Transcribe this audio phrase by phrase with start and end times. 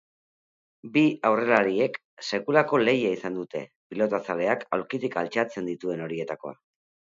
[0.95, 1.99] Bi aurrelariek
[2.29, 3.63] sekulako lehia izan dute,
[3.93, 6.59] pilotazaleak aulkitik altxatzen dituen horietakoa.